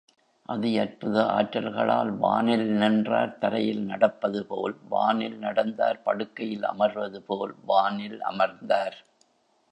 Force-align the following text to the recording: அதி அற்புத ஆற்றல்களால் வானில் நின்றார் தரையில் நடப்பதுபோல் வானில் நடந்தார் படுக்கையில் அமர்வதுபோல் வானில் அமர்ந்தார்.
அதி 0.49 0.79
அற்புத 0.79 1.17
ஆற்றல்களால் 1.31 2.11
வானில் 2.17 2.65
நின்றார் 2.75 3.37
தரையில் 3.37 3.83
நடப்பதுபோல் 3.89 4.75
வானில் 4.89 5.37
நடந்தார் 5.37 6.01
படுக்கையில் 6.03 6.65
அமர்வதுபோல் 6.71 7.53
வானில் 7.65 8.19
அமர்ந்தார். 8.21 8.97